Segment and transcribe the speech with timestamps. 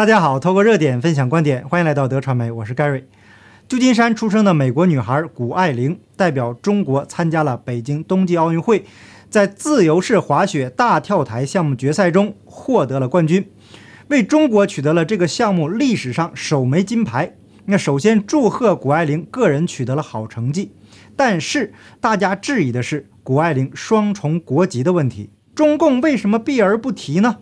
[0.00, 3.04] 大家好，透过热点分享观点，欢迎来到德传媒，我是 Gary。
[3.68, 8.86] 旧金山出生的美国女孩谷爱凌代表中国参加了北京冬季奥运会，
[9.28, 13.46] 在自由式滑雪大跳台项目决赛中获得了冠军，
[14.08, 17.34] 为中国取得了这个项目历史上首枚金牌。
[17.66, 20.72] 那首先祝贺谷爱凌个人取得了好成绩，
[21.14, 27.40] 但是大家质疑的是谷爱凌双重国籍的问题，中共为什么避而不提呢？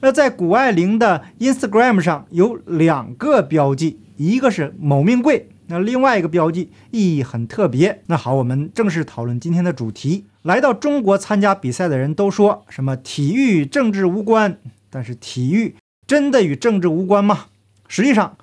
[0.00, 8.02] 那在谷爱凌的 Instagram 上有两个标记，一个是某命贵，那另外一个标记意义很特别。
[8.06, 10.26] 那好，我们正式讨论今天的主题。
[10.42, 14.58] 来到中国参加比赛的人都说什么体育与政治无关，
[14.90, 15.74] 但是体育
[16.06, 17.46] 真的与政治无关吗？
[17.88, 18.36] 实际上，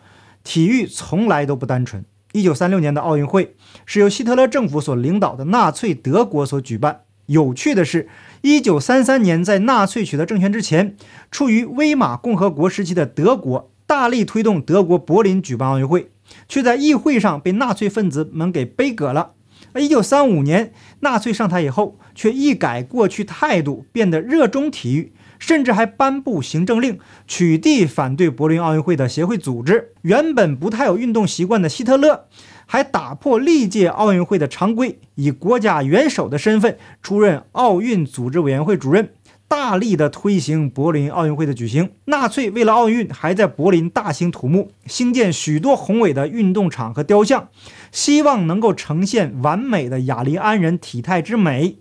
[0.43, 2.03] 体育从来都不单纯。
[2.34, 7.02] 一九三六年的奥运会是由希特勒政府所领导的纳粹德国所举办。
[7.27, 8.08] 有趣的是。
[8.41, 10.98] 一九三三年，在纳粹取得政权之前，
[11.32, 16.12] 处于威玛共和国时期的德国大力推动德国柏林举办奥运会，
[16.49, 19.32] 却在议会上被纳粹分子们给背葛了。
[19.71, 29.93] 而一九三五年，纳粹上台以后，却一改过去态度，变得热衷体育，甚至还颁布行政令，取缔反对柏林奥运会的协会组织。
[30.02, 32.26] 原本不太有运动习惯的希特勒。
[32.65, 39.09] 还打破历届奥运会的常规，以国家元首的身份出任奥运组织委员会主任，
[39.47, 41.91] 大力的推行柏林奥运会的举行。
[42.05, 47.49] 纳粹为了奥运，还在柏林大兴土木，兴建许多宏伟的运动场和雕像，
[47.91, 51.77] 希望能够呈现完美的雅利安人体态之美。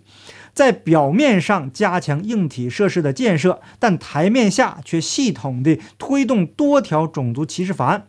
[0.53, 8.05] 在表面上加强硬体设施的建设，但台面下却系统地推动多条种族歧视法案。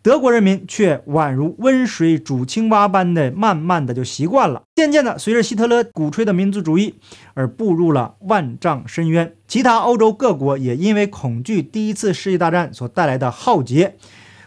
[0.00, 4.62] 德国人民却宛如温水煮青蛙般的，慢慢的就习惯了。
[4.76, 6.94] 渐渐的，随着希特勒鼓吹的民族主义
[7.34, 9.34] 而步入了万丈深渊。
[9.48, 13.96] 其他欧洲各国也因为恐惧第一次世界大战所带来的浩劫，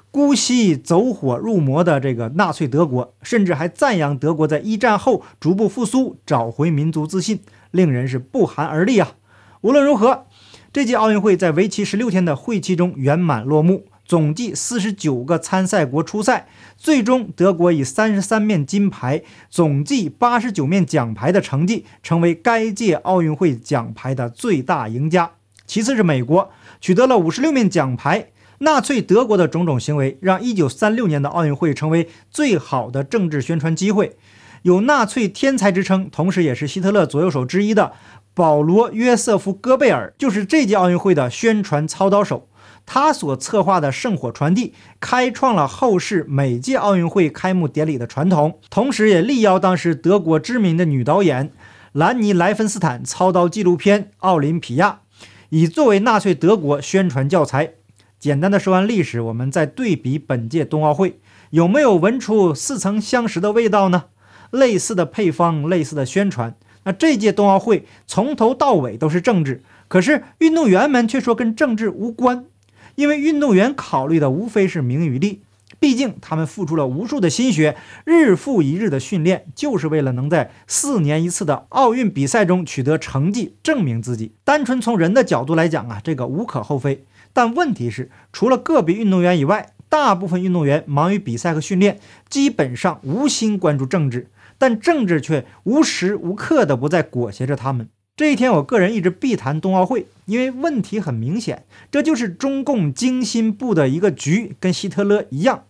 [0.10, 7.42] 姑息走火入魔的这个纳粹德国，甚至还赞扬德国在一战后逐步复苏，找回民族自信，
[7.72, 9.11] 令人是不寒而栗啊！
[9.60, 10.26] 无论如何，
[10.72, 13.84] 这届奥运会在为期十六天的会期中圆满落幕。
[14.11, 25.32] 总计四十九个参赛国出赛，最终德国以三十三面金牌、总计八十九面奖牌的成绩，成为该届奥运会奖牌的最大赢家。
[25.66, 26.52] 其次是美国，
[26.82, 28.27] 取得了五十六面奖牌。
[28.58, 34.17] 纳粹德国的种种行为，让一九三六年的奥运会成为最好的政治宣传机会。
[34.64, 37.93] 有“纳粹天才”之称，同时也是希特勒左右手之一的
[38.33, 42.49] 保罗·约瑟夫·戈贝尔，就是这届奥运会的宣传操刀手。
[42.94, 51.54] 他所策划的圣火传递，开创了后世每届奥运会开幕典礼的传统，同时也力邀当时德国知名的女导演
[51.94, 55.00] 兰尼·莱芬斯坦操刀纪录片《奥林匹亚》，
[55.48, 57.76] 以作为纳粹德国宣传教材。
[58.20, 61.22] 简单的说完历史，我们再对比本届冬奥会，
[61.52, 64.08] 有没有闻出似曾相识的味道呢？
[64.50, 66.58] 类似的配方，类似的宣传。
[66.84, 72.48] 那这届冬奥会从头到尾都是政治，可是运动员们却说跟政治无关。
[72.96, 75.42] 因为运动员考虑的无非是名与利，
[75.80, 77.76] 毕竟他们付出了无数的心血，
[78.06, 84.34] 日复一日的训练，就是为了能在四年一次的奥运比赛中取得成绩，证明自己。
[84.44, 87.06] 单纯从人的角度来讲啊，这个无可厚非。
[87.34, 97.90] 但问题是，除了个别运动员以外，大部分运动员忙于比赛和训练，基本上无心关注政治，但政治却无时无刻的不在裹挟着他们。
[98.21, 105.64] 这一天，我个人一直避谈冬奥会，因为问题很明显，这就是中共精心布的一个局，跟希特勒一样。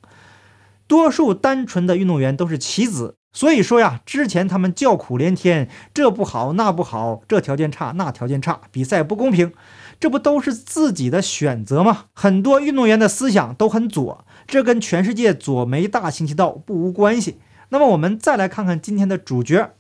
[0.86, 9.54] 多数单纯的运动员都是棋子，所以说呀，之前他们叫苦连天，这不好那不好，这条件差那条件差，比赛不公平，
[9.98, 12.08] 这不都是自己的选择吗？
[12.12, 17.38] 很多运动员的思想都很左，这跟全世界左媒大行其道不无关系。
[17.70, 19.72] 那么我们再来看看今天的主角。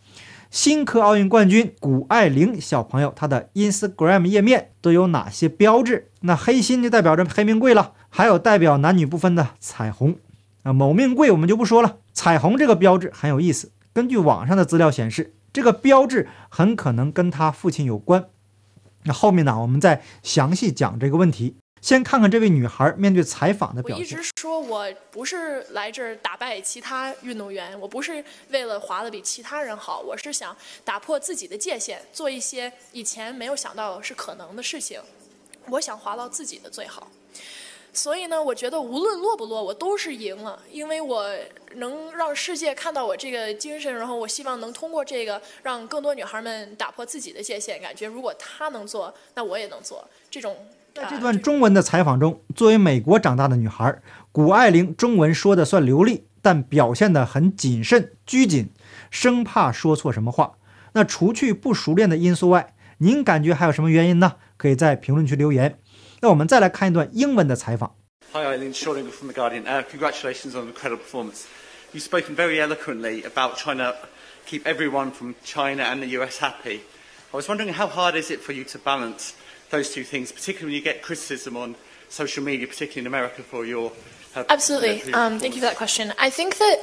[0.51, 6.09] 新科奥运冠军谷爱凌小朋友，她的 Instagram 页面都有哪些标志？
[6.19, 10.17] 那黑心就代表着黑命贵了，还有代表男女不分的彩虹。
[10.63, 11.99] 啊，某命贵我们就不说了。
[12.11, 18.25] 彩虹这个标志很有意思，根据网上的资料显示，这个标志很可能跟他父亲有关。
[19.03, 21.55] 那后面呢，我们再详细讲这个问题。
[21.81, 24.05] 先看看这位女孩面对采访的表现。
[24.05, 30.55] 我一直说我不是来这儿打败其他运动员，我不是为了滑得比其他人好，我是想
[30.85, 35.01] 打破自己的界限，做一些以前没有想到是可能的事情。
[35.69, 37.11] 我想滑到自己的最好。
[37.93, 41.29] 所以呢，我觉得无论落不落，我都是赢了，因为我
[41.75, 50.07] 能让世界看到我这个精神，然后我希望能通过这个让更多女孩们打破自己的界限，感觉如果她能做，那我也能做。
[50.29, 50.55] 这种
[50.93, 54.01] 在这段中文的采访中，作为美国长大的女孩，
[54.31, 58.69] 谷爱凌中文说的算流利，但表现得很谨慎拘谨，
[59.09, 60.53] 生怕说错什么话。
[60.93, 64.33] 那除去不熟练的因素外，您感觉还有什么原因呢？
[64.57, 65.79] 可以在评论区留言。
[66.19, 67.95] 那我们再来看一段英文的采访。
[68.33, 69.63] Hi, Eileen Shorting from The Guardian.
[69.63, 71.45] Uh, congratulations on the incredible performance.
[71.93, 73.95] You've spoken very eloquently about trying to
[74.45, 76.81] keep everyone from China and the US happy.
[77.33, 79.33] I was wondering how hard is it for you to balance
[79.71, 81.75] those two things, particularly when you get criticism on
[82.09, 83.91] social media, particularly in America, for your.
[84.35, 85.13] Uh, Absolutely.
[85.13, 86.13] Um, thank you for that question.
[86.19, 86.77] I think that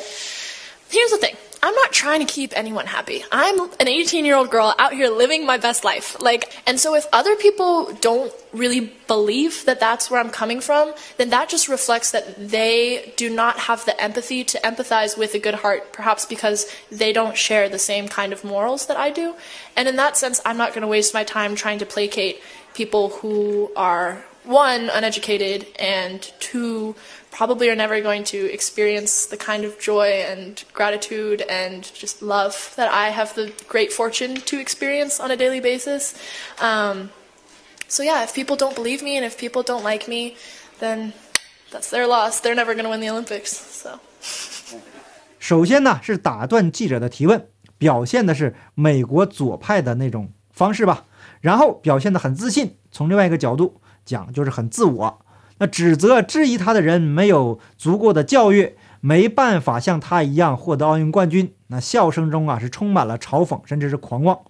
[0.90, 1.36] here's the thing.
[1.62, 3.24] I'm not trying to keep anyone happy.
[3.32, 6.20] I'm an 18 year old girl out here living my best life.
[6.20, 10.94] Like, and so if other people don't really believe that that's where I'm coming from,
[11.16, 15.38] then that just reflects that they do not have the empathy to empathize with a
[15.38, 19.34] good heart, perhaps because they don't share the same kind of morals that I do.
[19.76, 22.40] And in that sense, I'm not going to waste my time trying to placate
[22.74, 26.94] people who are one, uneducated, and two,
[27.30, 32.72] probably are never going to experience the kind of joy and gratitude and just love
[32.76, 36.18] that I have the great fortune to experience on a daily basis.
[36.60, 37.10] Um,
[37.88, 40.34] so, yeah, if people don't believe me and if people don't like me,
[40.78, 41.12] then
[41.72, 42.40] that's their loss.
[42.40, 43.52] They're never going to win the Olympics.
[43.52, 43.98] So.
[45.38, 47.46] 首先呢，是打断记者的提问，
[47.78, 51.06] 表现的是美国左派的那种方式吧。
[51.40, 55.20] 然后表现得很自信，从另外一个角度讲，就是很自我。
[55.58, 61.54] 那指责质疑他的人没有足够的教育，没办法像他一样获得奥运冠军。
[61.68, 64.40] 那笑声中啊，是充满了嘲讽，甚至是狂妄。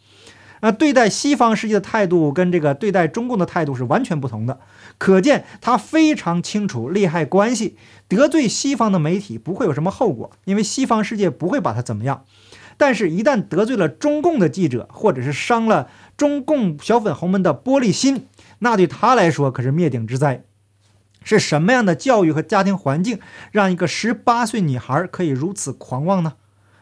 [0.60, 4.58] 那对待西方世界的态度跟这个对待中共的态度是完全不同的。
[4.99, 7.76] 可见他非常清楚利害关系，
[8.08, 12.25] 得罪西方的媒体不会有什么后果，因为西方世界不会把他怎么样。
[12.76, 18.26] 但是，一旦得罪了中共的记者，或者是伤了中共小粉红们的玻璃心，
[18.61, 20.44] 那对他来说可是灭顶之灾。
[21.25, 23.19] 是什么样的教育和家庭环境，
[23.50, 26.34] 让一个十八岁女孩可以如此狂妄呢？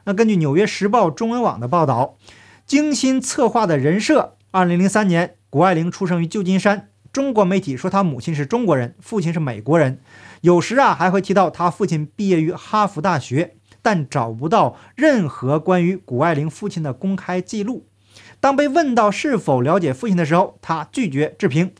[0.05, 2.17] 那根据《纽约时报》中文网的报道，
[2.67, 4.35] 精心策划的人设。
[4.51, 6.89] 二零零三年，谷爱凌出生于旧金山。
[7.13, 10.01] 中国媒体说她母亲是中国人，父亲是美国人。
[10.41, 17.87] 有时啊，还会提到她父亲毕业于哈佛大学，但找不到任何关于谷爱凌父亲的公开记录。
[18.41, 21.73] 当被问到是否了解父亲的时候，他拒绝置评。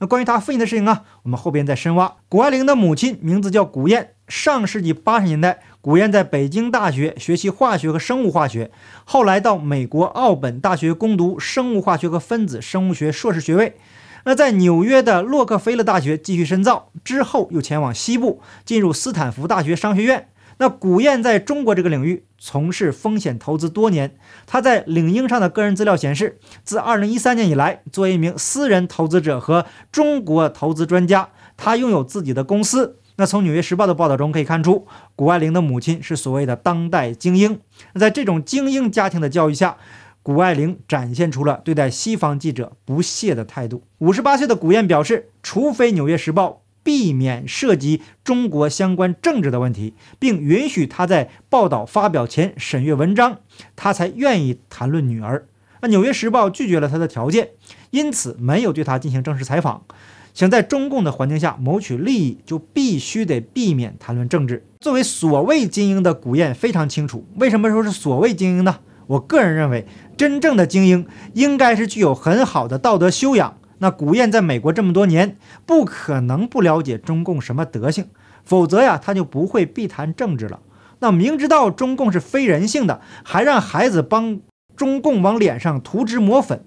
[0.00, 2.16] 那关于他父亲的事情啊，我们后边再深挖。
[2.28, 4.10] 谷爱凌的母亲名字叫谷燕。
[4.26, 8.70] 上世纪八十年代，古燕在北京大学学习化学和生物化学，
[9.04, 13.76] 后来到美国奥本大学攻读生物化学和分子生物学硕士学位。
[14.24, 20.28] 那在纽约的洛克菲勒大学继续深造，之后又前往西部，进入斯坦福大学商学院。
[20.56, 24.16] 那古燕在中国这个领域从事风险投资多年。
[24.46, 31.28] 他在领英上的个人资料显示，自2013年以来，作为一名私人投资者和中国投资专家，
[31.58, 33.00] 他拥有自己的公司。
[33.16, 37.60] 那从《纽约时报》的报道中可以看出，谷爱凌的母亲是所谓的当代精英。
[37.92, 39.76] 那在这种精英家庭的教育下，
[40.22, 43.82] 谷爱凌展现出了对待西方记者不屑的态度。
[43.98, 46.48] 五十八岁的古燕表示，除非《纽约时报》。
[46.84, 53.38] 避免涉及中国相关政治的问题，并允许他在报道发表前审阅文章，
[53.74, 55.46] 他才愿意谈论女儿。
[55.80, 57.52] 那《纽约时报》拒绝了他的条件，
[57.90, 59.86] 因此没有对他进行正式采访。
[60.34, 64.66] 想在中共的环境下谋取利益，就必须得避免谈论政治。
[64.80, 68.80] 作为所谓精英的古燕非常清楚，为什么说是所谓精英呢？
[69.06, 69.86] 我个人认为，
[70.16, 73.58] 真正的精英应该是具有很好的道德修养。
[73.78, 78.08] 那古燕在美国这么多年，不可能不了解中共什么德性，
[78.44, 80.60] 否则呀，他就不会避谈政治了。
[80.98, 84.40] 那明知道中共是非人性的，还让孩子帮
[84.74, 86.64] 中共往脸上涂脂抹粉，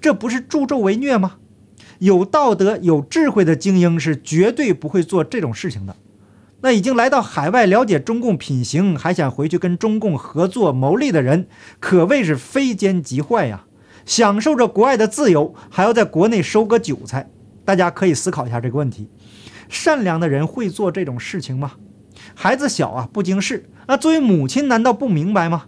[0.00, 1.36] 这不是助纣为虐吗？
[2.00, 5.94] 有道德、有智慧的精英是绝对不会做这种事情的。
[6.62, 11.46] 那已经来到海外了解中共品行，还想回去跟中共合作谋利的人，
[11.78, 13.64] 可谓是非奸即坏呀。
[14.06, 17.30] 享受着国外的自由，还要在国内收割韭菜，
[17.64, 19.08] 大家可以思考一下这个问题：
[19.68, 21.72] 善良的人会做这种事情吗？
[22.34, 23.68] 孩子小啊，不经事。
[23.86, 25.66] 那作为母亲，难道不明白吗？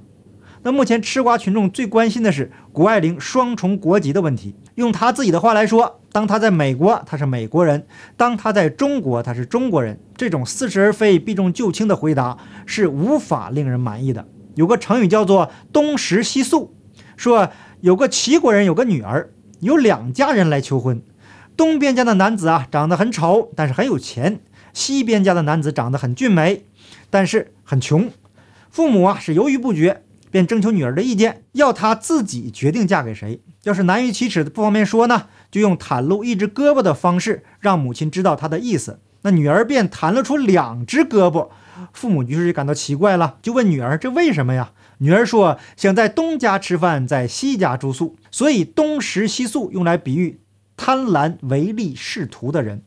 [0.62, 4.54] 那目前吃瓜群众最关心的是谷爱凌双重国籍的问题。
[4.76, 7.80] 用他自己的话来说，当他在美国，他是美国人；
[8.16, 9.98] 当他在中国，他是中国人。
[10.16, 14.28] 这种似是而非、避重就轻的回答是无法令人满意的。
[14.54, 16.74] 有个成语叫做“东食西宿”，
[17.16, 17.50] 说。
[17.82, 21.02] 有个齐国人有个女儿，有两家人来求婚。
[21.56, 24.34] 东边家的男子啊，长得很丑，但是很有钱；
[24.72, 26.64] 西边家的男子长得很俊美，
[27.10, 28.08] 但是很穷。
[28.70, 33.42] 父母啊是犹豫不决，便征求女儿的意见，要她自己决定嫁给谁。
[33.64, 38.98] 要是难于启齿的不方便说呢，就用袒露一只胳膊的方式让母亲知道他的意思。
[39.20, 41.50] 那女儿便弹了出两只胳膊，
[41.92, 50.40] 父母于是就感到奇怪了，就问女儿：“这为什么呀？”女儿说：“想在东家吃饭，在西家住宿，所以东食西宿用来比喻
[50.76, 52.82] 贪婪、唯利是图的人。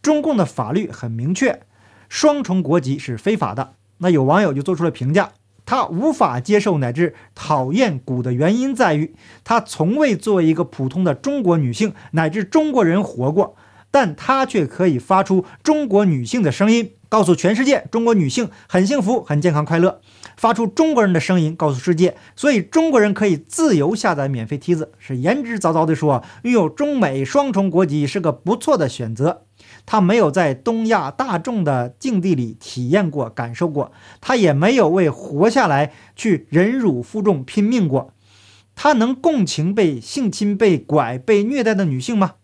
[0.00, 1.62] 中共的法律很明确，
[2.08, 5.30] 双重国籍是非法的。”那有网友就做出了评价。
[5.66, 13.56] 他无法接受乃至讨厌古的原因在于，他从未作为一个普通的中国女性乃至中国人活过，
[13.90, 20.00] 但他却可以发出中国女性的声音，告诉全世界中国女性很幸福、很健康、快乐，
[20.36, 24.92] 发出中国人的声音，告诉世界，所以中国人可以自由下载免费梯子。
[24.98, 29.46] 是言之凿凿地说，拥有中美双重国籍是个不错的选择。
[29.86, 38.12] 他没有在东亚大众的境地里体验过、感受过，他也没有为活下来去忍辱负重、拼命过。
[38.74, 42.34] 他能共情被性侵、被拐、被虐待的女性吗？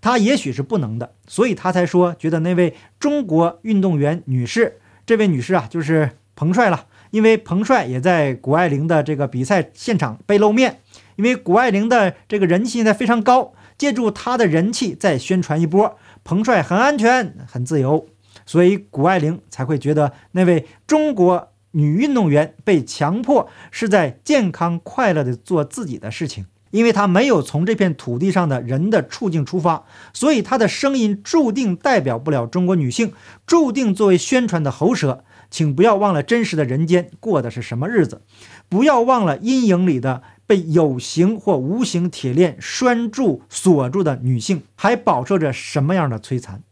[0.00, 6.86] 他也许是不能的，所以他才说觉得那位中国运动员女士，这位女士啊，就是彭帅了。
[7.12, 10.80] 因为彭帅也在谷爱凌的这个比赛现场被露面，
[11.14, 15.96] 因为谷爱凌的这个人气现在非常高，借助她的人气再宣传一波。
[16.26, 18.08] 彭帅很安全，很自由，
[18.44, 33.12] 所以谷爱凌才会觉得那位中国女运动员被强迫是在健康快乐地做自己的事情，因为她没有从这片土地上的人的处境出发，所以她的声音注定代表不了中国女性，
[33.46, 35.22] 注定作为宣传的喉舌。
[35.50, 38.22] 请不要忘了真实的人间过的是什么日子，
[38.68, 40.22] 不要忘了阴影里的。
[40.48, 46.62] 被有形或无形铁链拴住、锁住的女性，还饱受着什么样的摧残？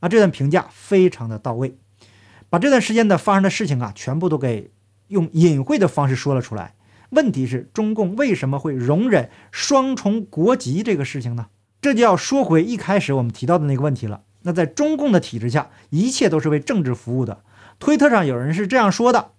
[0.00, 1.74] 啊，这段评价非常的到位，
[2.50, 4.70] 把这段时间的发生的事情啊，全部都给
[5.08, 6.74] 用隐晦的方式说了出来。
[7.08, 11.46] 问题是，中共为什么会容忍双重国籍这个事情呢？
[11.80, 14.24] 这就要说回一开始我们提到的那个问题了。
[14.42, 17.42] 那在中共的体制下，一切都是为政治服务的。
[17.78, 19.32] 推特上有人是这样说的。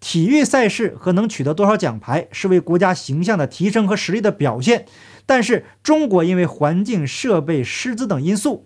[0.00, 4.86] 体育赛事和能取得多少奖牌是为国家形象的提升和实力的表现，
[5.26, 8.64] 但是中国因为环境、设备、师资等因素，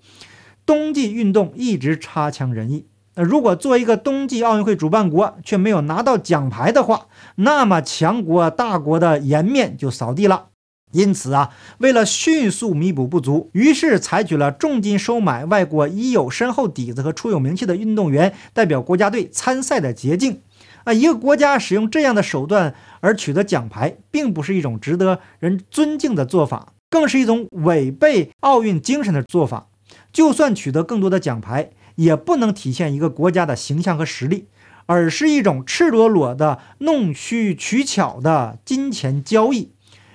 [0.65, 2.87] 冬季运动一直差强人意。
[3.17, 10.51] 那如果做一个冬季奥运会主办国却没有拿到奖牌的话，那么强国大国的颜面就扫地了。
[10.95, 20.41] 因此啊，为了迅速弥补不足，于是采取了重金收买外国已有深厚底子和出有名气的运动员代表国家队参赛的捷径。
[20.85, 29.67] 啊，一个国家使用这样的手段而取得奖牌，并不是一种值得人尊敬的做法，更是一种违背奥运精神的做法。
[30.13, 34.47] 就算取得更多的奖牌，也不能体现一个国家的形象和实力，
[34.87, 39.74] 而是一种赤裸裸的弄虚取巧的金钱交易。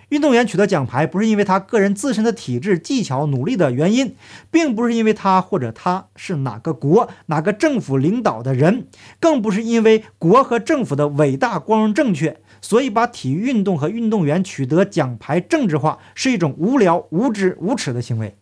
[0.10, 4.16] 运动员取得奖牌，不是因为他个人自身的体质、技巧、努力的原因，
[4.52, 8.88] 并不是因为他或者他是哪个国、哪个政府领导的人，
[9.20, 12.42] 更不是因为国和政府的伟大、光荣、正确。
[12.62, 18.36] 所以，把体育运动和运动员取得奖牌政治化，是一种无聊、无知、无耻的行为。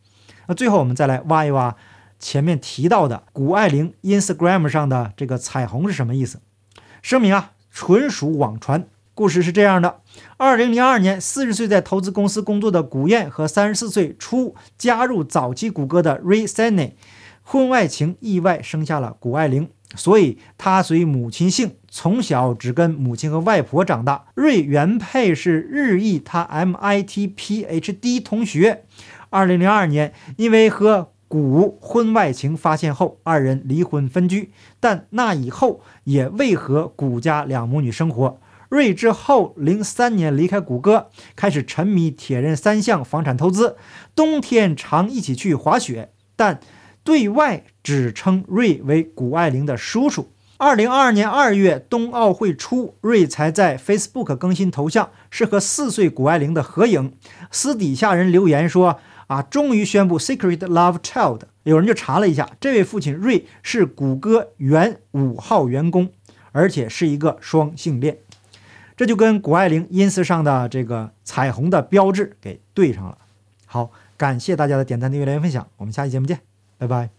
[0.48, 1.76] 那最后，我们再来挖一挖
[2.18, 6.40] 前面提到的谷爱凌 Instagram 上的这个彩虹是什么意思？
[7.04, 8.88] 声明啊，纯属网传。
[9.18, 10.02] 故事是这样的：
[10.38, 16.96] 二零零二年，四十岁在投资公司工作的古燕和三十四岁初加入早期谷歌的 Ray s e n n y
[17.42, 24.26] 婚外情意外生下了谷爱凌，所以她随母亲姓，从小只跟母亲和外婆长大。
[24.36, 28.84] 瑞原配是日裔他 MIT PhD 同学。
[29.32, 38.40] 二零零二年，因为和古婚外情发现后，二人离婚分居，但那以后也未和古家两母女生活。
[38.70, 43.78] 瑞之后，零三年离开谷歌，开始沉迷铁人三项、房产投资。
[44.16, 46.60] 冬天常一起去滑雪，但
[47.04, 50.32] 对外只称瑞为谷爱凌的叔叔。
[50.58, 57.14] 二零二二年二月冬奥会初，瑞才在 Facebook 更新头像，是和四岁谷爱凌的合影。
[57.52, 66.10] 私底下人留言说：“啊，终于宣布 Secret Love Child。”有人就查了一下，这位父亲瑞是谷歌原五号员工，
[66.52, 68.18] 而且是一个双性恋。
[68.98, 73.18] 这就跟谷爱凌 ins 上的这个彩虹的标志给对上了。
[73.66, 76.40] 好，感谢大家的点赞、订阅、留言、分享，我们下期节目见，
[76.78, 77.17] 拜拜。